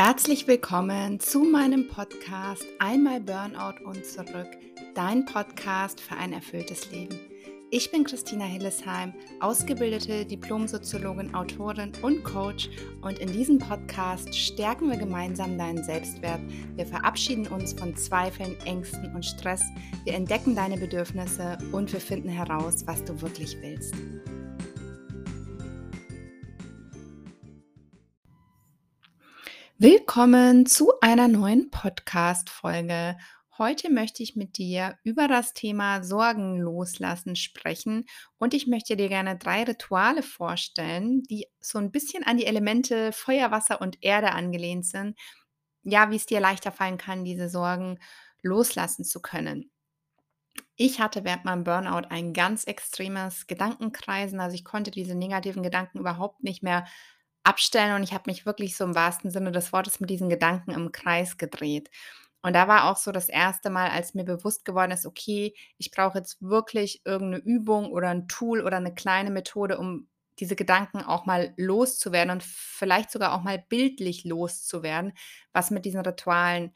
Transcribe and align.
Herzlich 0.00 0.46
willkommen 0.46 1.18
zu 1.18 1.40
meinem 1.40 1.88
Podcast 1.88 2.64
Einmal 2.78 3.20
Burnout 3.20 3.84
und 3.84 4.06
zurück, 4.06 4.46
dein 4.94 5.24
Podcast 5.24 6.00
für 6.00 6.14
ein 6.14 6.32
erfülltes 6.32 6.92
Leben. 6.92 7.18
Ich 7.72 7.90
bin 7.90 8.04
Christina 8.04 8.44
Hillesheim, 8.44 9.12
ausgebildete 9.40 10.24
Diplomsoziologin, 10.24 11.34
Autorin 11.34 11.90
und 12.02 12.22
Coach 12.22 12.70
und 13.00 13.18
in 13.18 13.32
diesem 13.32 13.58
Podcast 13.58 14.32
stärken 14.32 14.88
wir 14.88 14.98
gemeinsam 14.98 15.58
deinen 15.58 15.82
Selbstwert. 15.82 16.42
Wir 16.76 16.86
verabschieden 16.86 17.48
uns 17.48 17.72
von 17.72 17.96
Zweifeln, 17.96 18.56
Ängsten 18.66 19.12
und 19.16 19.24
Stress. 19.24 19.64
Wir 20.04 20.14
entdecken 20.14 20.54
deine 20.54 20.76
Bedürfnisse 20.76 21.58
und 21.72 21.92
wir 21.92 22.00
finden 22.00 22.28
heraus, 22.28 22.86
was 22.86 23.02
du 23.02 23.20
wirklich 23.20 23.56
willst. 23.60 23.96
Willkommen 29.80 30.66
zu 30.66 30.90
einer 31.00 31.28
neuen 31.28 31.70
Podcast-Folge. 31.70 33.16
Heute 33.58 33.92
möchte 33.92 34.24
ich 34.24 34.34
mit 34.34 34.58
dir 34.58 34.98
über 35.04 35.28
das 35.28 35.54
Thema 35.54 36.02
Sorgen 36.02 36.58
loslassen 36.58 37.36
sprechen 37.36 38.04
und 38.38 38.54
ich 38.54 38.66
möchte 38.66 38.96
dir 38.96 39.08
gerne 39.08 39.38
drei 39.38 39.62
Rituale 39.62 40.24
vorstellen, 40.24 41.22
die 41.22 41.46
so 41.60 41.78
ein 41.78 41.92
bisschen 41.92 42.24
an 42.24 42.38
die 42.38 42.46
Elemente 42.46 43.12
Feuer, 43.12 43.52
Wasser 43.52 43.80
und 43.80 44.02
Erde 44.02 44.32
angelehnt 44.32 44.84
sind. 44.84 45.16
Ja, 45.84 46.10
wie 46.10 46.16
es 46.16 46.26
dir 46.26 46.40
leichter 46.40 46.72
fallen 46.72 46.98
kann, 46.98 47.24
diese 47.24 47.48
Sorgen 47.48 48.00
loslassen 48.42 49.04
zu 49.04 49.22
können. 49.22 49.70
Ich 50.74 51.00
hatte 51.00 51.22
während 51.22 51.44
meinem 51.44 51.62
Burnout 51.62 52.08
ein 52.08 52.32
ganz 52.32 52.64
extremes 52.64 53.46
Gedankenkreisen, 53.46 54.40
also 54.40 54.56
ich 54.56 54.64
konnte 54.64 54.90
diese 54.90 55.14
negativen 55.14 55.62
Gedanken 55.62 56.00
überhaupt 56.00 56.42
nicht 56.42 56.64
mehr 56.64 56.84
abstellen 57.48 57.94
und 57.96 58.02
ich 58.02 58.12
habe 58.12 58.24
mich 58.26 58.46
wirklich 58.46 58.76
so 58.76 58.84
im 58.84 58.94
wahrsten 58.94 59.30
Sinne 59.30 59.52
des 59.52 59.72
Wortes 59.72 60.00
mit 60.00 60.10
diesen 60.10 60.28
Gedanken 60.28 60.72
im 60.72 60.92
Kreis 60.92 61.36
gedreht. 61.38 61.90
Und 62.42 62.54
da 62.54 62.68
war 62.68 62.90
auch 62.90 62.96
so 62.96 63.10
das 63.12 63.28
erste 63.28 63.68
Mal, 63.70 63.90
als 63.90 64.14
mir 64.14 64.24
bewusst 64.24 64.64
geworden 64.64 64.92
ist, 64.92 65.06
okay, 65.06 65.54
ich 65.78 65.90
brauche 65.90 66.18
jetzt 66.18 66.40
wirklich 66.40 67.02
irgendeine 67.04 67.42
Übung 67.42 67.90
oder 67.90 68.10
ein 68.10 68.28
Tool 68.28 68.60
oder 68.60 68.76
eine 68.76 68.94
kleine 68.94 69.30
Methode, 69.30 69.78
um 69.78 70.08
diese 70.38 70.54
Gedanken 70.54 71.02
auch 71.02 71.26
mal 71.26 71.52
loszuwerden 71.56 72.30
und 72.30 72.44
vielleicht 72.44 73.10
sogar 73.10 73.34
auch 73.34 73.42
mal 73.42 73.58
bildlich 73.68 74.24
loszuwerden, 74.24 75.12
was 75.52 75.70
mit 75.72 75.84
diesen 75.84 76.00
Ritualen 76.00 76.72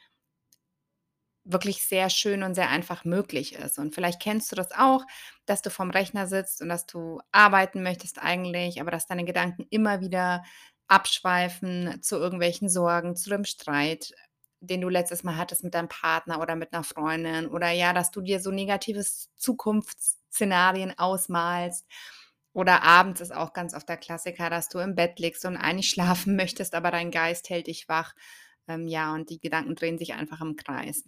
wirklich 1.45 1.85
sehr 1.85 2.09
schön 2.11 2.43
und 2.43 2.55
sehr 2.55 2.69
einfach 2.69 3.05
möglich 3.05 3.55
ist. 3.55 3.79
Und 3.79 3.95
vielleicht 3.95 4.21
kennst 4.21 4.53
du 4.53 4.57
das 4.57 4.71
auch, 4.73 5.05
dass 5.47 5.63
du 5.63 5.71
vorm 5.71 5.91
Rechner 5.91 6.27
sitzt 6.27 6.63
und 6.63 6.69
dass 6.69 6.87
du 6.87 7.21
arbeiten 7.33 7.83
möchtest 7.83 8.23
eigentlich, 8.23 8.81
aber 8.81 8.91
dass 8.91 9.07
deine 9.07 9.25
Gedanken 9.25 9.67
immer 9.71 10.01
wieder 10.01 10.45
abschweifen 10.89 12.01
zu 12.03 12.17
irgendwelchen 12.17 12.69
Sorgen, 12.69 13.17
zu 13.17 13.31
dem 13.31 13.45
Streit, 13.45 14.13
den 14.61 14.81
du 14.81 14.89
letztes 14.89 15.25
Mal 15.25 15.37
hattest 15.37 15.65
mit 15.65 15.75
deinem 15.75 15.89
Partner 15.89 16.41
oder 16.41 16.55
mit 16.55 16.73
einer 16.73 16.85
Freundin 16.85 17.49
oder 17.49 17.71
ja, 17.71 17.93
dass 17.93 18.11
du 18.13 18.21
dir 18.21 18.41
so 18.41 18.51
negatives 18.51 19.31
Zukunftsszenarien 19.37 20.97
ausmalst. 20.99 21.87
Oder 22.55 22.83
abends 22.83 23.21
ist 23.23 23.35
auch 23.35 23.55
ganz 23.55 23.75
oft 23.75 23.89
der 23.89 23.97
Klassiker, 23.97 24.51
dass 24.51 24.69
du 24.69 24.79
im 24.79 24.95
Bett 24.95 25.19
liegst 25.19 25.45
und 25.47 25.57
eigentlich 25.57 25.91
schlafen 25.91 26.37
möchtest, 26.37 26.75
aber 26.75 26.91
dein 26.91 27.11
Geist 27.11 27.51
hält 27.51 27.67
dich 27.67 27.89
wach. 27.89 28.15
Ähm, 28.69 28.87
ja, 28.87 29.13
und 29.15 29.31
die 29.31 29.41
Gedanken 29.41 29.75
drehen 29.75 29.99
sich 29.99 30.15
einfach 30.15 30.41
im 30.41 30.57
Kreis. 30.57 31.05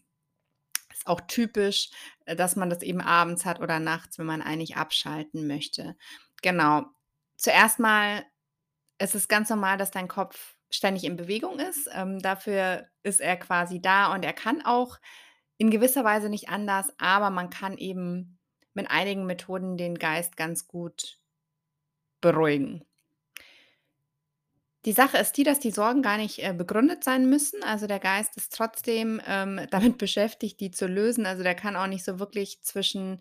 Ist 0.94 1.06
auch 1.06 1.20
typisch, 1.22 1.90
äh, 2.24 2.36
dass 2.36 2.56
man 2.56 2.70
das 2.70 2.82
eben 2.82 3.00
abends 3.00 3.44
hat 3.44 3.60
oder 3.60 3.80
nachts, 3.80 4.18
wenn 4.18 4.26
man 4.26 4.42
eigentlich 4.42 4.76
abschalten 4.76 5.46
möchte. 5.46 5.96
Genau. 6.42 6.84
Zuerst 7.36 7.80
mal, 7.80 8.24
es 8.98 9.14
ist 9.14 9.28
ganz 9.28 9.50
normal, 9.50 9.76
dass 9.76 9.90
dein 9.90 10.08
Kopf 10.08 10.54
ständig 10.70 11.04
in 11.04 11.16
Bewegung 11.16 11.58
ist. 11.58 11.88
Ähm, 11.92 12.20
dafür 12.20 12.86
ist 13.02 13.20
er 13.20 13.36
quasi 13.36 13.82
da 13.82 14.12
und 14.14 14.24
er 14.24 14.32
kann 14.32 14.64
auch 14.64 14.98
in 15.58 15.70
gewisser 15.70 16.04
Weise 16.04 16.28
nicht 16.28 16.48
anders, 16.48 16.92
aber 16.98 17.30
man 17.30 17.50
kann 17.50 17.76
eben 17.76 18.38
mit 18.72 18.90
einigen 18.90 19.26
Methoden 19.26 19.76
den 19.76 19.98
Geist 19.98 20.36
ganz 20.36 20.66
gut 20.66 21.18
beruhigen. 22.20 22.84
Die 24.84 24.92
Sache 24.92 25.16
ist 25.16 25.32
die, 25.38 25.44
dass 25.44 25.60
die 25.60 25.70
Sorgen 25.70 26.02
gar 26.02 26.18
nicht, 26.18 26.40
äh, 26.42 26.52
begründet 26.52 27.04
sein 27.04 27.28
müssen. 27.28 27.62
Also, 27.62 27.86
der 27.86 28.00
Geist 28.00 28.36
ist 28.36 28.54
trotzdem, 28.54 29.20
ähm, 29.26 29.60
damit 29.70 29.98
beschäftigt, 29.98 30.60
die 30.60 30.70
zu 30.70 30.86
lösen. 30.86 31.26
Also, 31.26 31.42
der 31.42 31.54
kann 31.54 31.76
auch 31.76 31.86
nicht 31.86 32.04
so 32.04 32.18
wirklich 32.18 32.62
zwischen, 32.62 33.20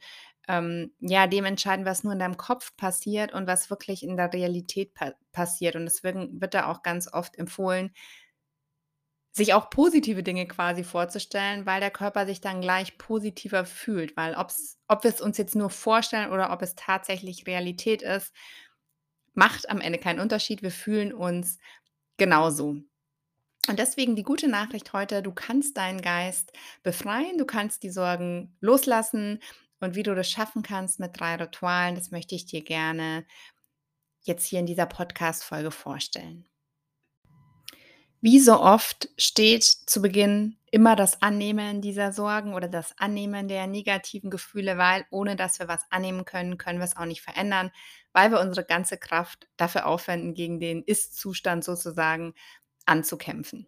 ähm, 0.50 0.92
ja, 1.00 1.26
dem 1.28 1.46
entscheiden, 1.46 1.86
was 1.86 2.04
nur 2.04 2.14
in 2.14 2.20
deinem 2.20 2.38
Kopf 2.38 2.76
passiert 2.76 3.34
und 3.34 3.48
was 3.48 3.70
wirklich 3.70 4.04
in 4.04 4.18
der 4.18 4.34
Realität 4.34 4.94
pa 4.94 5.14
passiert. 5.32 5.76
Und 5.78 5.86
deswegen 5.86 6.42
wird 6.42 6.54
da 6.54 6.68
auch 6.70 6.84
ganz 6.84 7.12
oft 7.12 7.38
empfohlen, 7.38 7.92
sich 9.36 9.54
auch 9.56 9.70
positive 9.72 10.22
Dinge 10.22 10.48
quasi 10.48 10.84
vorzustellen, 10.84 11.66
weil 11.66 11.80
der 11.80 11.90
Körper 11.92 12.26
sich 12.28 12.40
dann 12.42 12.62
gleich 12.62 12.98
positiver 13.00 13.66
fühlt. 13.66 14.16
Weil 14.16 14.36
ob 14.36 15.04
wir's 15.04 15.22
uns 15.22 15.38
jetzt 15.38 15.56
nur 15.56 15.70
vorstellen 15.72 16.32
oder 16.32 16.52
ob 16.52 16.62
es 16.62 16.76
tatsächlich 16.76 17.48
Realität 17.48 18.04
ist 18.04 18.32
macht 19.34 19.70
am 19.70 19.82
Ende 19.82 20.00
keinen 20.00 20.20
Unterschied. 20.20 20.62
Wir 20.62 20.72
fühlen 20.72 21.14
uns 21.14 21.58
genauso. 22.18 22.78
Und 23.68 23.80
deswegen 23.80 24.16
die 24.16 24.24
gute 24.24 24.48
Nachricht 24.48 24.92
heute, 24.94 25.24
du 25.24 25.32
kannst 25.32 25.78
deinen 25.78 26.02
Geist 26.02 26.52
befreien, 26.84 27.38
du 27.38 27.46
kannst 27.46 27.84
die 27.84 27.90
Sorgen 27.90 28.58
loslassen 28.60 29.40
und 29.80 29.96
wie 29.96 30.04
du 30.04 30.16
das 30.16 30.30
schaffen 30.30 30.64
kannst 30.64 31.00
mit 31.00 31.18
drei 31.18 31.36
Ritualen, 31.36 31.96
das 31.96 32.12
möchte 32.12 32.36
ich 32.36 32.46
dir 32.46 32.62
gerne 32.62 33.26
jetzt 34.24 34.46
hier 34.46 34.60
in 34.60 34.66
dieser 34.66 34.86
Podcast-Folge 34.86 35.72
vorstellen. 35.72 36.48
Wie 38.22 38.40
so 38.40 38.60
oft 38.60 39.10
steht 39.18 39.64
zu 39.64 40.02
Beginn 40.02 40.58
immer 40.74 40.96
das 40.96 41.22
Annehmen 41.22 41.82
dieser 41.82 42.12
Sorgen 42.12 42.56
oder 42.56 42.68
das 42.68 42.98
Annehmen 42.98 43.48
der 43.48 43.68
negativen 43.68 44.32
Gefühle, 44.32 44.76
weil 44.80 45.06
ohne 45.12 45.36
dass 45.36 45.60
wir 45.60 45.68
was 45.68 45.86
annehmen 45.92 46.26
können, 46.26 46.58
können 46.58 46.80
wir 46.80 46.86
es 46.86 46.98
auch 46.98 47.06
nicht 47.06 47.22
verändern, 47.22 47.70
weil 48.12 48.32
wir 48.32 48.40
unsere 48.40 48.66
ganze 48.66 48.98
Kraft 48.98 49.48
dafür 49.56 49.86
aufwenden, 49.86 50.34
gegen 50.34 50.60
den 50.60 50.82
Ist-Zustand 50.82 51.64
sozusagen 51.64 52.34
anzukämpfen. 52.88 53.68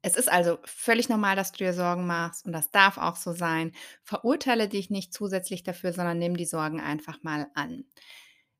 Es 0.00 0.16
ist 0.16 0.30
also 0.30 0.58
völlig 0.64 1.08
normal, 1.08 1.34
dass 1.34 1.50
du 1.50 1.58
dir 1.58 1.72
Sorgen 1.74 2.06
machst 2.06 2.46
und 2.46 2.52
das 2.52 2.70
darf 2.70 2.98
auch 2.98 3.16
so 3.16 3.32
sein. 3.32 3.72
Verurteile 4.04 4.68
dich 4.68 4.90
nicht 4.90 5.12
zusätzlich 5.12 5.64
dafür, 5.64 5.92
sondern 5.92 6.20
nimm 6.20 6.36
die 6.36 6.44
Sorgen 6.44 6.80
einfach 6.80 7.24
mal 7.24 7.48
an. 7.54 7.84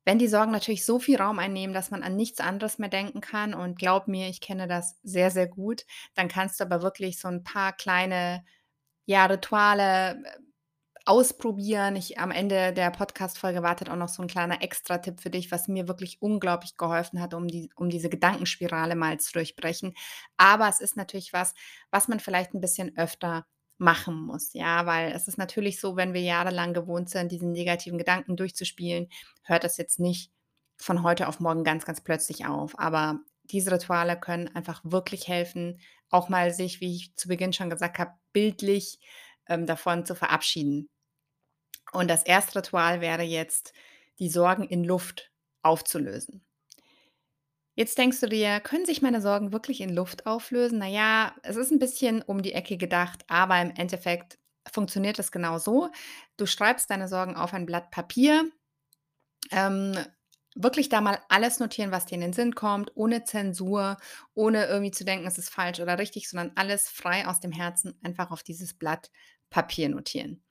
Wenn 0.07 0.21
die 0.21 0.29
Sorgen 0.29 0.53
natürlich 0.53 0.87
so 0.87 1.01
viel 1.01 1.17
Raum 1.21 1.41
einnehmen, 1.41 1.75
dass 1.75 1.91
man 1.91 2.05
an 2.05 2.15
nichts 2.15 2.39
anderes 2.41 2.79
mehr 2.79 2.89
denken 2.89 3.21
kann 3.21 3.55
und 3.55 3.77
glaub 3.77 4.07
mir, 4.07 4.29
ich 4.29 4.41
kenne 4.41 4.69
das 4.69 4.97
sehr, 5.03 5.33
sehr 5.33 5.49
gut, 5.49 5.85
dann 6.15 6.29
kannst 6.29 6.61
du 6.61 6.65
aber 6.65 6.81
wirklich 6.81 7.19
so 7.19 7.27
ein 7.27 7.43
paar 7.43 7.73
kleine, 7.73 8.45
ja, 9.07 9.27
Rituale 9.27 10.13
äh, 10.25 10.39
ausprobieren. 11.07 11.97
Ich 11.97 12.21
am 12.21 12.31
Ende 12.31 12.73
der 12.73 12.91
Podcast-Folge 12.93 13.65
wartet 13.65 13.91
auch 13.91 13.97
noch 13.97 14.09
so 14.09 14.23
ein 14.23 14.29
kleiner 14.29 14.63
Extra-Tipp 14.63 15.21
für 15.21 15.31
dich, 15.31 15.51
was 15.51 15.67
mir 15.69 15.89
wirklich 15.89 16.23
unglaublich 16.23 16.77
geholfen 16.77 17.21
hat, 17.21 17.35
um 17.35 17.49
die 17.49 17.71
um 17.77 17.91
diese 17.91 18.09
Gedankenspirale 18.09 18.95
mal 18.97 19.19
zu 19.19 19.33
durchbrechen. 19.33 19.95
Aber 20.37 20.69
es 20.69 20.81
ist 20.81 20.97
natürlich 20.97 21.33
was, 21.33 21.55
was 21.91 22.09
man 22.09 22.21
vielleicht 22.21 22.55
ein 22.55 22.61
bisschen 22.61 22.97
öfter 22.97 23.47
machen 23.79 24.15
muss, 24.23 24.53
ja, 24.55 24.87
weil 24.87 25.13
es 25.13 25.29
ist 25.29 25.39
natürlich 25.39 25.81
so, 25.81 25.97
wenn 25.97 26.15
wir 26.15 26.23
jahrelang 26.23 26.73
gewohnt 26.73 27.11
sind, 27.11 27.31
diesen 27.31 27.53
negativen 27.53 27.99
Gedanken 27.99 28.37
durchzuspielen, 28.37 29.09
hört 29.43 29.65
das 29.65 29.77
jetzt 29.77 30.01
nicht 30.01 30.33
von 30.79 31.03
heute 31.03 31.29
auf 31.29 31.41
morgen 31.41 31.65
ganz, 31.65 31.85
ganz 31.85 32.01
plötzlich 32.01 32.47
auf. 32.47 32.79
Aber 32.79 33.21
diese 33.45 33.73
Rituale 33.73 34.19
können 34.19 34.49
einfach 34.55 34.81
wirklich 34.85 35.29
helfen, 35.29 35.81
auch 36.11 36.29
mal 36.29 36.53
sich, 36.53 36.81
wie 36.81 36.95
ich 36.95 37.15
zu 37.17 37.29
Beginn 37.29 37.53
schon 37.53 37.71
gesagt 37.71 37.99
habe, 37.99 38.13
bildlich 38.33 38.99
ähm, 39.49 39.67
davon 39.67 40.07
zu 40.07 40.15
verabschieden. 40.15 40.89
Und 41.93 42.09
das 42.09 42.23
erste 42.23 42.59
Ritual 42.59 43.01
wäre 43.01 43.23
jetzt, 43.23 43.73
die 44.19 44.31
Sorgen 44.31 44.65
in 44.65 44.85
Luft 44.85 45.31
aufzulösen. 45.63 46.46
Jetzt 47.77 47.99
denkst 47.99 48.21
du 48.21 48.29
dir, 48.29 48.61
können 48.61 48.87
sich 48.87 49.03
meine 49.03 49.21
Sorgen 49.21 49.53
wirklich 49.53 49.81
in 49.83 49.95
Luft 49.95 50.27
auflösen? 50.27 50.79
Na 50.79 50.87
ja, 50.89 51.35
es 51.43 51.57
ist 51.57 51.71
ein 51.71 51.79
bisschen 51.79 52.23
um 52.23 52.43
die 52.43 52.53
Ecke 52.53 52.77
gedacht, 52.79 53.25
aber 53.29 53.61
im 53.61 53.71
Endeffekt 53.77 54.39
funktioniert 54.73 55.19
es 55.19 55.31
genau 55.31 55.59
so. 55.59 55.91
Du 56.39 56.47
schreibst 56.47 56.91
deine 56.91 57.07
Sorgen 57.09 57.37
auf 57.37 57.53
ein 57.53 57.67
Blatt 57.67 57.91
Papier, 57.91 58.51
ähm, 59.51 59.93
wirklich 60.55 60.89
da 60.89 61.01
mal 61.01 61.21
alles 61.29 61.61
notieren, 61.61 61.91
was 61.93 62.07
dir 62.07 62.15
in 62.17 62.21
den 62.23 62.33
Sinn 62.33 62.55
kommt, 62.55 62.91
ohne 62.95 63.25
Zensur, 63.25 63.99
ohne 64.35 64.67
irgendwie 64.67 64.91
zu 64.91 65.05
denken, 65.05 65.27
es 65.27 65.39
ist 65.39 65.51
falsch 65.51 65.81
oder 65.81 65.99
richtig, 65.99 66.29
sondern 66.29 66.53
alles 66.57 66.89
frei 66.89 67.27
aus 67.27 67.41
dem 67.41 67.53
Herzen 67.53 67.99
einfach 68.03 68.31
auf 68.31 68.43
dieses 68.43 68.75
Blatt 68.75 69.11
Papier 69.51 69.89
notieren. 69.91 70.43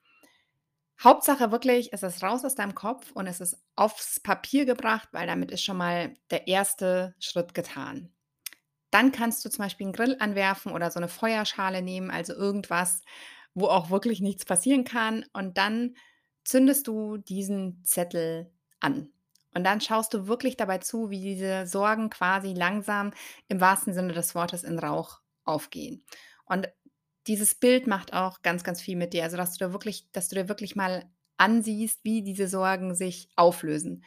Hauptsache 1.02 1.50
wirklich, 1.52 1.92
es 1.92 2.02
ist 2.02 2.22
raus 2.22 2.44
aus 2.44 2.54
deinem 2.54 2.74
Kopf 2.74 3.12
und 3.12 3.26
es 3.26 3.40
ist 3.40 3.58
aufs 3.74 4.20
Papier 4.20 4.64
gebracht, 4.64 5.08
weil 5.12 5.26
damit 5.26 5.50
ist 5.50 5.62
schon 5.62 5.76
mal 5.76 6.14
der 6.30 6.46
erste 6.48 7.14
Schritt 7.18 7.54
getan. 7.54 8.12
Dann 8.90 9.12
kannst 9.12 9.44
du 9.44 9.50
zum 9.50 9.64
Beispiel 9.64 9.86
einen 9.86 9.92
Grill 9.92 10.16
anwerfen 10.20 10.72
oder 10.72 10.90
so 10.90 10.98
eine 10.98 11.08
Feuerschale 11.08 11.82
nehmen, 11.82 12.10
also 12.10 12.32
irgendwas, 12.32 13.02
wo 13.54 13.66
auch 13.66 13.90
wirklich 13.90 14.20
nichts 14.20 14.44
passieren 14.44 14.84
kann. 14.84 15.26
Und 15.32 15.58
dann 15.58 15.96
zündest 16.44 16.86
du 16.86 17.18
diesen 17.18 17.84
Zettel 17.84 18.50
an. 18.80 19.10
Und 19.54 19.64
dann 19.64 19.80
schaust 19.80 20.14
du 20.14 20.26
wirklich 20.28 20.56
dabei 20.56 20.78
zu, 20.78 21.10
wie 21.10 21.20
diese 21.20 21.66
Sorgen 21.66 22.10
quasi 22.10 22.52
langsam 22.52 23.12
im 23.48 23.60
wahrsten 23.60 23.94
Sinne 23.94 24.12
des 24.12 24.34
Wortes 24.34 24.64
in 24.64 24.78
Rauch 24.78 25.20
aufgehen. 25.44 26.04
Und 26.44 26.68
dieses 27.28 27.54
Bild 27.54 27.86
macht 27.86 28.12
auch 28.14 28.42
ganz, 28.42 28.64
ganz 28.64 28.80
viel 28.80 28.96
mit 28.96 29.12
dir. 29.14 29.24
Also, 29.24 29.36
dass 29.36 29.52
du 29.56 29.64
da 29.64 29.72
wirklich 29.72 30.10
dass 30.12 30.28
du 30.28 30.36
dir 30.36 30.48
wirklich 30.48 30.76
mal 30.76 31.04
ansiehst, 31.38 32.00
wie 32.04 32.22
diese 32.22 32.48
Sorgen 32.48 32.94
sich 32.94 33.28
auflösen. 33.36 34.04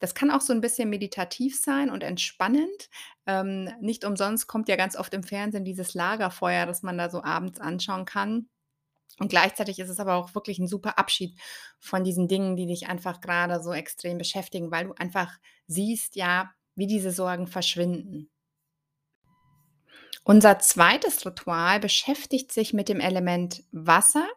Das 0.00 0.14
kann 0.14 0.30
auch 0.32 0.40
so 0.40 0.52
'n 0.52 0.60
bisschen 0.60 0.90
meditativ 0.90 1.58
sein 1.60 1.90
und 1.90 2.02
entspannend. 2.02 2.90
Ähm, 3.26 3.70
nicht 3.80 4.04
umsonst 4.04 4.48
kommt 4.48 4.68
ja 4.68 4.76
ganz 4.76 4.96
oft 4.96 5.14
im 5.14 5.22
Fernsehen 5.22 5.64
dieses 5.64 5.94
Lagerfeuer, 5.94 6.66
das 6.66 6.82
man 6.82 6.98
da 6.98 7.08
so 7.10 7.22
abends 7.22 7.60
anschauen 7.60 8.04
kann. 8.06 8.48
Und 9.20 9.28
gleichzeitig 9.30 9.78
ist 9.80 9.90
es 9.90 10.00
aber 10.00 10.14
auch 10.16 10.34
wirklich 10.36 10.58
'n 10.60 10.68
super 10.68 10.98
Abschied 10.98 11.38
von 11.80 12.04
diesen 12.04 12.28
Dingen, 12.28 12.56
die 12.56 12.66
dich 12.66 12.88
einfach 12.88 13.20
grade 13.22 13.62
so 13.62 13.72
extrem 13.74 14.18
beschäftigen, 14.18 14.70
weil 14.72 14.86
du 14.86 14.94
einfach 14.94 15.32
siehst, 15.68 16.16
ja, 16.16 16.52
wie 16.76 16.86
diese 16.88 17.12
Sorgen 17.12 17.46
verschwinden. 17.48 18.28
Unser 20.24 20.60
zweites 20.60 21.26
Ritual 21.26 21.80
beschäftigt 21.80 22.52
sich 22.52 22.72
mit 22.72 22.88
dem 22.88 23.00
Element 23.00 23.64
Wasser. 23.72 24.28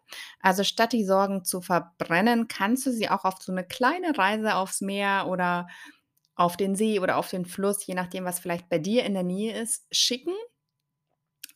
Also, 0.42 0.64
statt 0.64 0.94
die 0.94 1.06
Sorgen 1.06 1.44
zu 1.46 1.62
verbrennen, 1.62 2.48
kannst 2.48 2.86
du 2.88 2.92
sie 2.92 3.10
auch 3.10 3.24
auf 3.24 3.36
so 3.42 3.52
'ne 3.52 3.64
kleine 3.64 4.18
Reise 4.18 4.56
aufs 4.56 4.82
Meer 4.82 5.28
oder 5.30 5.68
auf 6.36 6.58
den 6.58 6.76
See 6.76 7.00
oder 7.00 7.18
auf 7.18 7.30
den 7.30 7.46
Fluss, 7.46 7.86
je 7.86 7.94
nachdem, 7.96 8.26
was 8.26 8.40
vielleicht 8.40 8.68
bei 8.70 8.80
dir 8.80 9.06
in 9.06 9.14
der 9.14 9.24
Nähe 9.24 9.60
ist, 9.62 9.86
schicken. 9.92 10.34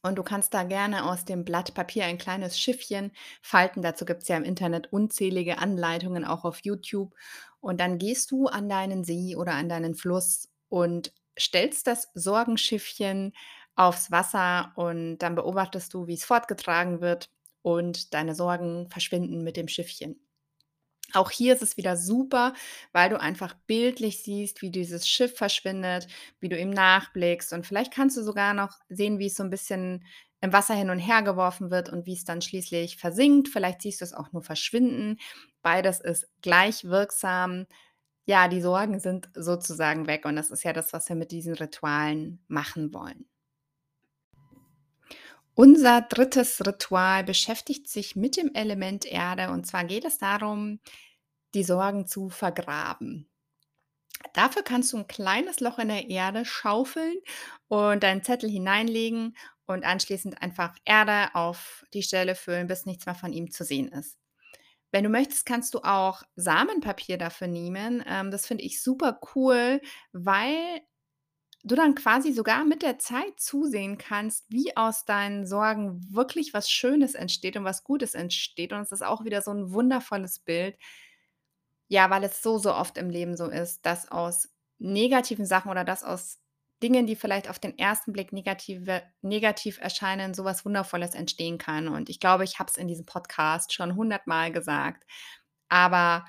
Und 0.04 0.16
du 0.18 0.24
kannst 0.24 0.54
da 0.54 0.64
gerne 0.64 1.06
aus 1.10 1.26
dem 1.26 1.44
Blatt 1.44 1.74
Papier 1.74 2.06
ein 2.06 2.18
kleines 2.18 2.58
Schiffchen 2.60 3.12
falten. 3.42 3.82
Dazu 3.82 4.06
gibt's 4.06 4.28
ja 4.30 4.38
im 4.38 4.44
Internet 4.46 4.94
unzählige 4.94 5.58
Anleitungen, 5.58 6.24
auch 6.26 6.46
auf 6.46 6.60
YouTube. 6.64 7.14
Und 7.60 7.82
dann 7.82 7.98
gehst 7.98 8.32
du 8.32 8.48
an 8.48 8.70
deinen 8.70 9.04
See 9.04 9.36
oder 9.36 9.54
an 9.54 9.68
deinen 9.68 9.96
Fluss 9.96 10.48
und 10.70 11.12
stellst 11.38 11.88
das 11.88 12.10
Sorgenschiffchen 12.14 13.34
aufs 13.80 14.12
Wasser 14.12 14.74
und 14.78 15.20
dann 15.20 15.36
beobachtest 15.36 15.94
du, 15.96 16.08
wie's 16.08 16.26
fortgetragen 16.26 17.02
wird 17.02 17.32
und 17.64 18.14
deine 18.14 18.36
Sorgen 18.36 18.90
verschwinden 18.92 19.44
mit 19.44 19.58
dem 19.58 19.70
Schiffchen. 19.70 20.22
Auch 21.14 21.32
hier 21.32 21.54
ist 21.56 21.64
es 21.64 21.76
wieder 21.78 21.98
super, 21.98 22.54
weil 22.92 23.10
du 23.10 23.20
einfach 23.20 23.56
bildlich 23.68 24.22
siehst, 24.24 24.62
wie 24.62 24.70
dieses 24.72 25.08
Schiff 25.08 25.36
verschwindet, 25.38 26.08
wie 26.40 26.50
du 26.50 26.58
ihm 26.60 26.70
nachblickst 26.70 27.52
und 27.54 27.66
vielleicht 27.66 27.94
kannst 27.94 28.16
du 28.18 28.24
sogar 28.24 28.54
noch 28.54 28.78
sehen, 28.90 29.18
wie's 29.20 29.36
so 29.36 29.44
'n 29.44 29.50
bisschen 29.50 30.06
im 30.42 30.54
Wasser 30.54 30.76
hin 30.76 30.90
und 30.92 31.00
her 31.00 31.24
geworfen 31.24 31.72
wird 31.72 31.90
und 31.90 32.06
wie's 32.06 32.26
dann 32.26 32.42
schließlich 32.44 32.98
versinkt. 32.98 33.50
Vielleicht 33.50 33.82
siehst 33.82 34.02
du's 34.02 34.14
auch 34.14 34.32
nur 34.34 34.44
verschwinden. 34.44 35.18
Beides 35.64 36.00
ist 36.00 36.28
gleich 36.42 36.84
wirksam. 36.86 37.66
Ja, 38.26 38.48
die 38.50 38.62
Sorgen 38.62 39.00
sind 39.00 39.30
sozusagen 39.36 40.08
weg 40.08 40.26
und 40.26 40.36
das 40.38 40.52
ist 40.52 40.64
ja 40.64 40.74
das, 40.74 40.94
was 40.94 41.10
wir 41.10 41.16
mit 41.18 41.32
diesen 41.32 41.56
Ritualen 41.56 42.44
machen 42.48 42.94
wollen. 42.94 43.28
Unser 45.62 46.00
3. 46.04 46.62
Ritual 46.62 47.26
beschäftigt 47.26 47.90
sich 47.90 48.16
mit 48.16 48.38
dem 48.38 48.54
Element 48.54 49.04
Erde 49.04 49.50
und 49.50 49.68
zwar 49.68 49.84
geht 49.84 50.06
es 50.06 50.18
darum, 50.18 50.80
die 51.54 51.64
Sorgen 51.66 52.08
zu 52.08 52.30
vergraben. 52.30 53.30
Dafür 54.34 54.64
kannst 54.64 54.94
du 54.94 54.98
'n 54.98 55.08
kleines 55.08 55.60
Loch 55.60 55.80
in 55.80 55.88
der 55.90 56.10
Erde 56.10 56.46
schaufeln 56.46 57.16
und 57.68 58.04
deinen 58.04 58.24
Zettel 58.24 58.50
hineinlegen 58.50 59.36
und 59.66 59.84
anschließend 59.86 60.42
einfach 60.42 60.76
Erde 60.86 61.34
auf 61.36 61.84
die 61.94 62.04
Stelle 62.04 62.36
füllen, 62.36 62.68
bis 62.68 62.86
nichts 62.86 63.06
mehr 63.06 63.16
von 63.16 63.34
ihm 63.34 63.52
zu 63.52 63.64
sehen 63.64 63.90
ist. 63.90 64.18
Wenn 64.92 65.04
du 65.04 65.10
möchtest, 65.10 65.46
kannst 65.46 65.74
du 65.76 65.80
auch 65.82 66.24
Samenpapier 66.36 67.18
dafür 67.18 67.48
nehmen. 67.48 68.04
Ähm, 68.08 68.32
das 68.32 68.48
finde 68.48 68.64
ich 68.66 68.82
super 68.84 69.20
cool, 69.36 69.82
weil 70.14 70.82
du 71.64 71.76
dann 71.76 71.96
quasi 71.96 72.32
sogar 72.34 72.66
mit 72.66 72.82
der 72.84 73.00
Zeit 73.00 73.40
zusehen 73.40 73.98
kannst, 73.98 74.46
wie 74.50 74.76
aus 74.78 75.06
deinen 75.06 75.46
Sorgen 75.48 76.02
wirklich 76.14 76.54
was 76.54 76.70
Schönes 76.72 77.16
entsteht 77.16 77.58
und 77.58 77.66
was 77.66 77.84
Gutes 77.84 78.14
entsteht. 78.16 78.74
Und 78.74 78.82
es 78.82 78.92
ist 78.92 79.04
auch 79.04 79.26
wieder 79.26 79.42
so 79.42 79.52
'n 79.52 79.72
wundervolles 79.74 80.40
Bild. 80.40 80.78
Ja, 81.92 82.10
weil 82.12 82.24
es 82.24 82.42
so, 82.44 82.58
so 82.60 82.74
oft 82.74 82.98
im 82.98 83.10
Leben 83.10 83.36
so 83.36 83.48
ist, 83.48 83.86
dass 83.86 84.12
aus 84.12 84.48
negativen 84.78 85.46
Sachen 85.46 85.72
oder 85.72 85.84
dass 85.84 86.04
aus 86.04 86.38
Dingen, 86.84 87.08
die 87.08 87.16
vielleicht 87.16 87.50
auf 87.50 87.60
den 87.60 87.78
ersten 87.78 88.14
Blick 88.14 88.32
negative 88.32 89.02
negativ 89.22 89.80
erscheinen, 89.82 90.34
so 90.34 90.46
was 90.46 90.64
Wundervolles 90.66 91.14
entstehen 91.16 91.58
kann. 91.58 91.88
Und 91.90 92.10
ich 92.10 92.20
glaube, 92.20 92.44
ich 92.46 92.60
habe 92.60 92.70
es 92.70 92.78
in 92.78 92.88
diesem 92.88 93.06
Podcast 93.06 93.74
schon 93.74 93.96
hundertmal 93.96 94.52
gesagt, 94.52 95.04
aber 95.70 96.26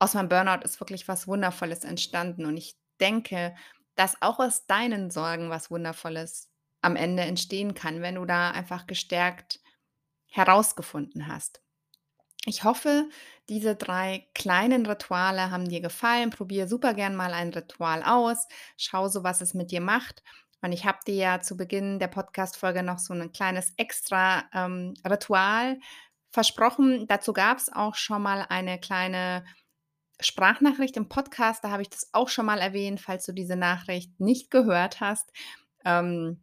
aus 0.00 0.14
meinem 0.14 0.28
Burnout 0.28 0.64
ist 0.64 0.80
wirklich 0.80 1.08
was 1.08 1.28
Wundervolles 1.28 1.84
entstanden. 1.84 2.46
Und 2.46 2.56
ich 2.56 2.76
denke, 3.00 3.54
dass 3.96 4.20
auch 4.22 4.38
aus 4.40 4.66
deinen 4.66 5.10
Sorgen 5.10 5.50
was 5.50 5.70
Wundervolles 5.70 6.50
am 6.82 6.96
Ende 6.96 7.22
entstehen 7.24 7.74
kann, 7.74 8.02
wenn 8.02 8.16
du 8.16 8.24
da 8.24 8.50
einfach 8.50 8.86
gestärkt 8.86 9.60
herausgefunden 10.28 11.28
hast. 11.28 11.62
Ich 12.46 12.64
hoffe, 12.64 13.08
diese 13.48 13.76
3 13.76 14.26
kleinen 14.34 14.86
Rituale 14.86 15.50
haben 15.50 15.68
dir 15.68 15.80
gefallen. 15.80 16.30
Probier 16.30 16.68
super 16.68 16.94
gern 16.94 17.14
mal 17.16 17.34
ein 17.34 17.50
Ritual 17.50 18.02
aus. 18.04 18.48
Schau 18.76 19.08
so, 19.08 19.24
was 19.24 19.40
es 19.42 19.54
mit 19.54 19.70
dir 19.72 19.80
macht. 19.80 20.22
Und 20.62 20.72
ich 20.72 20.84
habe 20.86 20.98
dir 21.06 21.14
ja 21.16 21.40
zu 21.40 21.56
Beginn 21.56 21.98
der 22.00 22.08
Podcast-Folge 22.08 22.82
noch 22.82 22.98
so 22.98 23.14
'nen 23.14 23.32
kleines 23.32 23.72
extra, 23.76 24.44
ähm, 24.54 24.94
Ritual 25.08 25.78
versprochen. 26.32 27.06
Dazu 27.08 27.32
gab's 27.32 27.70
auch 27.72 27.94
schon 27.96 28.22
mal 28.22 28.46
eine 28.48 28.80
kleine 28.80 29.44
Sprachnachricht 30.20 30.96
im 30.96 31.08
Podcast. 31.08 31.64
Da 31.64 31.70
habe 31.70 31.82
ich 31.82 31.90
das 31.90 32.10
auch 32.12 32.28
schon 32.28 32.46
mal 32.46 32.58
erwähnt. 32.60 33.00
Falls 33.00 33.24
du 33.26 33.32
diese 33.32 33.56
Nachricht 33.56 34.18
nicht 34.20 34.50
gehört 34.50 35.00
hast, 35.00 35.30
ähm, 35.84 36.42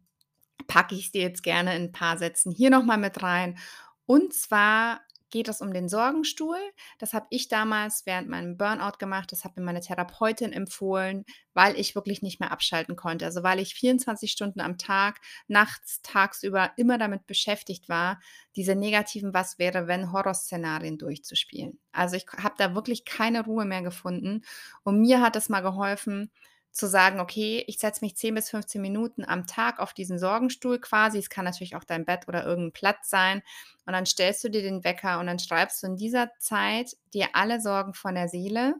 packe 0.68 0.94
ich's 0.94 1.12
dir 1.12 1.22
jetzt 1.22 1.42
gerne 1.42 1.76
in 1.76 1.84
'n 1.88 1.92
paar 1.92 2.18
Sätzen 2.18 2.52
hier 2.52 2.70
noch 2.70 2.84
mal 2.84 2.98
mit 2.98 3.22
rein. 3.22 3.58
Und 4.06 4.34
zwar 4.34 5.00
geht 5.30 5.48
es 5.48 5.60
um 5.60 5.72
den 5.72 5.88
Sorgenstuhl. 5.88 6.58
Das 6.98 7.12
habe 7.14 7.26
ich 7.30 7.48
damals 7.48 8.04
während 8.06 8.28
meinem 8.28 8.56
Burnout 8.56 8.98
gemacht. 8.98 9.32
Das 9.32 9.44
hat 9.44 9.56
mir 9.56 9.62
meine 9.62 9.80
Therapeutin 9.80 10.52
empfohlen, 10.52 11.24
weil 11.54 11.78
ich 11.78 11.94
wirklich 11.94 12.22
nicht 12.22 12.40
mehr 12.40 12.52
abschalten 12.52 12.96
konnte. 12.96 13.24
Also, 13.24 13.42
weil 13.42 13.58
ich 13.58 13.74
24 13.74 14.30
Stunden 14.30 14.60
am 14.60 14.78
Tag, 14.78 15.20
nachts, 15.48 16.00
tagsüber 16.02 16.72
immer 16.76 16.98
damit 16.98 17.26
beschäftigt 17.26 17.88
war, 17.88 18.20
diese 18.56 18.74
negativen 18.74 19.32
Was-wäre-wenn-Horrorszenarien 19.34 20.98
durchzuspielen. 20.98 21.78
Also, 21.92 22.16
ich 22.16 22.26
habe 22.36 22.54
da 22.58 22.74
wirklich 22.74 23.04
keine 23.04 23.44
Ruhe 23.44 23.64
mehr 23.64 23.82
gefunden. 23.82 24.42
Und 24.84 25.00
mir 25.00 25.20
hat 25.20 25.36
es 25.36 25.48
mal 25.48 25.60
geholfen 25.60 26.30
zu 26.72 26.86
sagen: 26.88 27.20
„Okay, 27.20 27.64
ich 27.66 27.78
setze 27.78 28.04
mich 28.04 28.16
10 28.16 28.34
bis 28.34 28.50
15 28.50 28.80
Minuten 28.82 29.24
am 29.24 29.46
Tag 29.46 29.78
auf 29.80 29.92
diesen 29.94 30.18
Sorgenstuhl 30.18 30.80
quasi.“ 30.80 31.18
Es 31.18 31.30
kann 31.30 31.44
natürlich 31.44 31.76
auch 31.76 31.84
dein 31.84 32.04
Bett 32.04 32.28
oder 32.28 32.44
irgend 32.44 32.68
'n 32.70 32.72
Platz 32.72 33.10
sein. 33.10 33.42
Und 33.86 33.92
dann 33.94 34.06
stellst 34.06 34.44
du 34.44 34.48
dir 34.50 34.62
den 34.62 34.84
Wecker 34.84 35.20
und 35.20 35.26
dann 35.26 35.38
schreibst 35.38 35.82
du 35.82 35.88
in 35.88 35.96
dieser 35.96 36.30
Zeit 36.38 36.96
dir 37.14 37.28
alle 37.34 37.60
Sorgen 37.60 37.94
von 37.94 38.14
der 38.14 38.28
Seele 38.28 38.74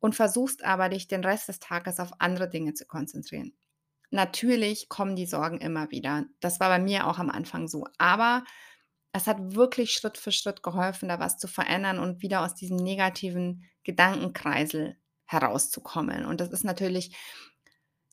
und 0.00 0.14
versuchst 0.16 0.64
aber, 0.64 0.88
dich 0.88 1.08
den 1.08 1.24
Rest 1.24 1.48
des 1.48 1.60
Tages 1.60 2.00
auf 2.00 2.12
andere 2.20 2.48
Dinge 2.48 2.74
zu 2.74 2.86
konzentrieren. 2.86 3.54
Natürlich 4.10 4.88
kommen 4.88 5.16
die 5.16 5.26
Sorgen 5.26 5.60
immer 5.60 5.90
wieder. 5.90 6.26
Das 6.40 6.60
war 6.60 6.68
bei 6.70 6.78
mir 6.80 7.06
auch 7.08 7.18
am 7.18 7.30
Anfang 7.30 7.68
so. 7.68 7.86
Aber 7.98 8.44
es 9.12 9.26
hat 9.26 9.38
wirklich 9.54 9.92
Schritt 9.92 10.18
für 10.18 10.32
Schritt 10.32 10.62
geholfen, 10.62 11.08
da 11.08 11.18
was 11.20 11.38
zu 11.38 11.48
verändern 11.48 11.98
und 11.98 12.22
wieder 12.22 12.42
aus 12.44 12.54
diesem 12.54 12.76
negativen 12.78 13.64
Gedankenkreisel 13.84 14.96
herauszukommen. 15.28 16.26
Und 16.26 16.40
das 16.40 16.50
ist 16.50 16.64
natürlich 16.64 17.12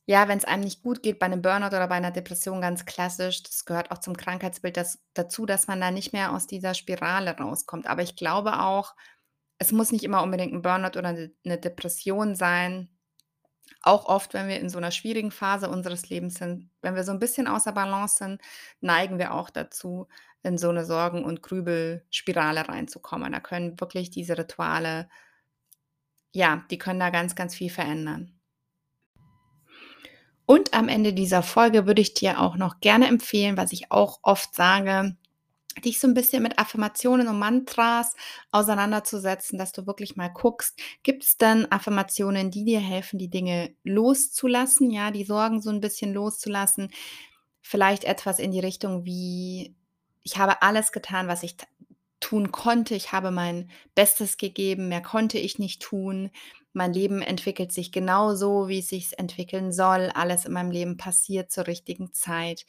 ja, 0.10 0.28
wenn's 0.28 0.46
einem 0.46 0.64
nicht 0.64 0.84
gut 0.84 1.02
geht 1.02 1.18
bei 1.18 1.28
'nem 1.28 1.42
Burnout 1.42 1.68
oder 1.76 1.88
bei 1.88 2.00
'ner 2.00 2.12
Depression 2.12 2.62
ganz 2.62 2.86
klassisch. 2.86 3.42
Das 3.42 3.66
gehört 3.66 3.90
auch 3.92 3.98
zum 3.98 4.16
Krankheitsbild 4.16 4.78
das 4.78 5.00
dazu, 5.16 5.48
dass 5.48 5.68
man 5.68 5.82
da 5.82 5.90
nicht 5.90 6.14
mehr 6.14 6.32
aus 6.32 6.46
dieser 6.46 6.76
Spirale 6.76 7.36
rauskommt. 7.38 7.88
Aber 7.88 8.04
ich 8.04 8.16
glaube 8.16 8.60
auch, 8.60 8.96
es 9.60 9.72
muss 9.72 9.92
nicht 9.92 10.04
immer 10.06 10.24
unbedingt 10.24 10.54
'n 10.54 10.62
Burnout 10.62 10.98
oder 11.00 11.12
'ne 11.14 11.32
'ne 11.44 11.58
Depression 11.60 12.36
sein. 12.36 12.90
Auch 13.84 14.06
oft, 14.08 14.34
wenn 14.36 14.48
wir 14.50 14.60
in 14.62 14.70
so 14.70 14.80
'ner 14.80 14.92
schwierigen 14.92 15.32
Phase 15.32 15.70
unseres 15.70 16.10
Lebens 16.10 16.36
sind, 16.36 16.70
wenn 16.82 16.96
wir 16.96 17.04
so 17.06 17.12
'n 17.14 17.20
bisschen 17.20 17.48
außer 17.48 17.74
Balance 17.74 18.18
sind, 18.18 18.42
neigen 18.82 19.20
wir 19.20 19.34
auch 19.36 19.50
dazu, 19.52 20.08
in 20.44 20.58
so 20.60 20.72
'ne 20.72 20.86
Sorgen 20.86 21.26
und 21.26 21.44
Grübelspirale 21.44 22.68
reinzukommen. 22.70 23.34
Da 23.34 23.40
können 23.42 23.80
wirklich 23.82 24.12
diese 24.12 24.38
Rituale 24.38 25.10
ja, 26.36 26.63
die 26.70 26.77
können 26.77 27.00
da 27.00 27.10
ganz, 27.10 27.36
ganz 27.36 27.56
viel 27.56 27.70
verändern. 27.70 28.32
Und 30.50 30.74
am 30.75 30.89
Ende 30.89 31.13
dieser 31.13 31.42
Folge 31.42 31.88
würde 31.88 32.01
ich 32.01 32.13
dir 32.13 32.39
auch 32.39 32.56
noch 32.56 32.80
gerne 32.80 33.08
empfehlen, 33.08 33.58
was 33.58 33.72
ich 33.72 33.92
auch 33.92 34.20
oft 34.22 34.54
sage, 34.54 35.15
dich 35.86 36.00
so 36.00 36.08
'n 36.08 36.13
bisschen 36.15 36.44
mit 36.44 36.60
Affirmationen 36.60 37.27
und 37.30 37.39
Mantras 37.39 38.15
auseinanderzusetzen, 38.51 39.60
dass 39.60 39.72
du 39.74 39.88
wirklich 39.88 40.15
mal 40.18 40.30
guckst, 40.30 40.80
gibt's 41.04 41.38
denn 41.38 41.72
Affirmationen, 41.72 42.51
die 42.51 42.65
dir 42.65 42.80
helfen, 42.82 43.20
die 43.20 43.30
Dinge 43.30 43.75
loszulassen, 43.84 44.92
ja, 44.92 45.12
die 45.12 45.25
Sorgen 45.25 45.62
so 45.62 45.70
'n 45.72 45.82
bisschen 45.82 46.13
loszulassen? 46.13 46.92
Vielleicht 47.62 48.06
etwas 48.06 48.39
in 48.39 48.51
die 48.51 48.60
Richtung 48.62 49.06
wie: 49.06 49.75
„Ich 50.24 50.38
habe 50.38 50.62
alles 50.63 50.92
getan, 50.94 51.27
was 51.30 51.44
ich 51.44 51.58
tun 52.20 52.52
konnte. 52.52 52.96
Ich 52.96 53.12
habe 53.12 53.32
mein 53.32 53.70
Bestes 53.96 54.38
gegeben. 54.38 54.90
Mehr 54.90 55.02
konnte 55.02 55.38
ich 55.38 55.60
nicht 55.60 55.82
tun.“ 55.82 56.32
mein 56.76 56.94
Leben 56.94 57.22
entwickelt 57.22 57.72
sich 57.72 57.92
genau 57.94 58.36
so, 58.36 58.68
wie 58.68 58.80
es 58.80 58.90
sich 58.90 59.18
entwickeln 59.18 59.72
soll. 59.72 60.12
Alles 60.14 60.46
in 60.46 60.52
meinem 60.52 60.72
Leben 60.72 60.98
passiert 60.98 61.50
zur 61.50 61.68
richtigen 61.68 62.14
Zeit. 62.14 62.66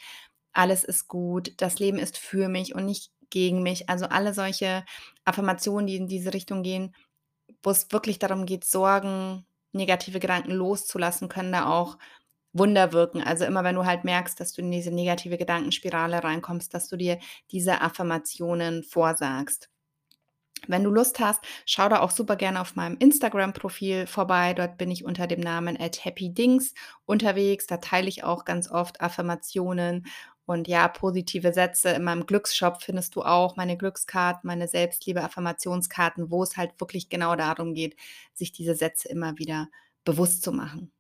Alles 0.53 0.85
ist 0.85 1.09
gut. 1.09 1.53
Das 1.59 1.81
Leben 1.81 1.99
ist 1.99 2.17
für 2.17 2.49
mich 2.49 2.75
und 2.75 2.87
nicht 2.87 3.11
gegen 3.31 3.63
mich. 3.65 3.89
Also 3.89 4.07
alle 4.07 4.33
solche 4.33 4.85
Affirmationen, 5.25 5.89
die 5.89 5.97
in 5.97 6.07
diese 6.07 6.33
Richtung 6.33 6.63
gehen, 6.63 6.95
wo 7.65 7.71
es 7.71 7.91
wirklich 7.91 8.21
darum 8.21 8.47
geht, 8.47 8.65
Sorgen, 8.65 9.45
negative 9.73 10.21
Gedanken 10.21 10.53
loszulassen, 10.53 11.29
können 11.29 11.53
da 11.53 11.67
auch 11.69 11.99
Wunder 12.53 12.93
wirken. 12.93 13.23
Also 13.23 13.45
immer 13.45 13.65
wenn 13.65 13.75
du 13.75 13.85
halt 13.85 14.05
merkst, 14.05 14.39
dass 14.41 14.53
du 14.53 14.63
in 14.63 14.71
diese 14.71 14.91
negative 14.91 15.37
Gedankenspirale 15.39 16.25
reinkommst, 16.25 16.73
dass 16.73 16.89
du 16.89 16.97
dir 16.97 17.19
diese 17.51 17.81
Affirmationen 17.81 18.83
vorsagst. 18.83 19.69
Wenn 20.69 20.85
du 20.85 20.91
Lust 20.91 21.21
hast, 21.21 21.41
schau 21.65 21.89
da 21.89 22.01
auch 22.01 22.11
super 22.11 22.35
gerne 22.37 22.61
auf 22.61 22.75
meinem 22.77 22.97
Instagram-Profil 22.99 24.07
vorbei. 24.07 24.55
Dort 24.55 24.79
bin 24.79 24.91
ich 24.91 25.05
unter 25.05 25.27
dem 25.27 25.41
Namen 25.41 25.79
at 25.79 26.05
happydings 26.05 26.75
unterwegs. 27.05 27.67
Da 27.67 27.77
teile 27.77 28.09
ich 28.09 28.25
auch 28.25 28.45
ganz 28.45 28.71
oft 28.71 29.01
Affirmationen 29.01 30.07
und 30.47 30.69
ja, 30.69 30.89
positive 30.89 31.53
Sätze. 31.53 31.91
In 31.91 32.05
meinem 32.05 32.27
Glücksshop 32.27 32.83
findest 32.83 33.17
du 33.17 33.23
auch 33.23 33.57
meine 33.57 33.77
Glückskarten, 33.77 34.47
meine 34.47 34.69
Selbstliebe-Affirmationskarten, 34.69 36.31
wo 36.31 36.43
es 36.43 36.57
halt 36.57 36.81
wirklich 36.81 37.09
genau 37.09 37.37
darum 37.37 37.75
geht, 37.75 37.97
sich 38.33 38.53
diese 38.53 38.75
Sätze 38.75 39.09
immer 39.09 39.39
wieder 39.39 39.69
bewusst 40.05 40.43
zu 40.43 40.53
machen. 40.53 40.93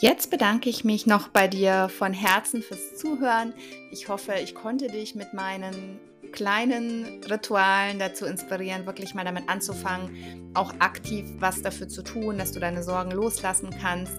Jetzt 0.00 0.30
bedanke 0.30 0.70
ich 0.70 0.82
mich 0.82 1.06
noch 1.06 1.28
bei 1.28 1.46
dir 1.46 1.90
von 1.90 2.14
Herzen 2.14 2.62
fürs 2.62 2.96
Zuhören. 2.96 3.52
Ich 3.90 4.08
hoffe, 4.08 4.32
ich 4.42 4.54
konnte 4.54 4.88
dich 4.88 5.14
mit 5.14 5.34
meinen 5.34 6.00
kleinen 6.32 7.22
Ritualen 7.24 7.98
dazu 7.98 8.24
inspirieren, 8.24 8.86
wirklich 8.86 9.12
mal 9.12 9.26
damit 9.26 9.50
anzufangen, 9.50 10.50
auch 10.54 10.72
aktiv 10.78 11.26
was 11.38 11.60
dafür 11.60 11.86
zu 11.88 12.02
tun, 12.02 12.38
dass 12.38 12.52
du 12.52 12.60
deine 12.60 12.82
Sorgen 12.82 13.10
loslassen 13.10 13.68
kannst. 13.78 14.18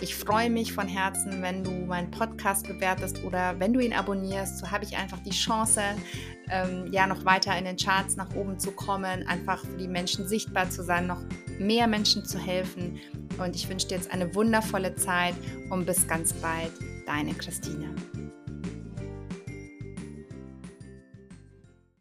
Ich 0.00 0.14
freue 0.14 0.48
mich 0.48 0.72
von 0.72 0.86
Herzen, 0.86 1.42
wenn 1.42 1.64
du 1.64 1.72
meinen 1.72 2.12
Podcast 2.12 2.68
bewertest 2.68 3.24
oder 3.24 3.58
wenn 3.58 3.72
du 3.72 3.80
ihn 3.80 3.94
abonnierst. 3.94 4.58
So 4.58 4.70
habe 4.70 4.84
ich 4.84 4.96
einfach 4.96 5.18
die 5.24 5.30
Chance, 5.30 5.80
ähm, 6.50 6.86
ja, 6.92 7.08
noch 7.08 7.24
weiter 7.24 7.58
in 7.58 7.64
den 7.64 7.76
Charts 7.76 8.14
nach 8.14 8.32
oben 8.36 8.60
zu 8.60 8.70
kommen, 8.70 9.26
einfach 9.26 9.64
für 9.64 9.76
die 9.76 9.88
Menschen 9.88 10.28
sichtbar 10.28 10.70
zu 10.70 10.84
sein, 10.84 11.08
noch 11.08 11.22
mehr 11.58 11.88
Menschen 11.88 12.24
zu 12.24 12.38
helfen. 12.38 13.00
Und 13.38 13.54
ich 13.54 13.68
wünsche 13.68 13.88
dir 13.88 13.96
jetzt 13.96 14.10
eine 14.10 14.34
wundervolle 14.34 14.94
Zeit 14.96 15.34
und 15.70 15.86
bis 15.86 16.06
ganz 16.08 16.32
bald, 16.34 16.72
deine 17.06 17.34
Christine. 17.34 17.94